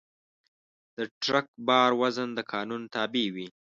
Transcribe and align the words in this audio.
د 0.97 0.99
ټرک 1.21 1.47
بار 1.67 1.89
وزن 2.01 2.29
د 2.37 2.39
قانون 2.53 2.81
تابع 2.93 3.25
وي. 3.35 3.47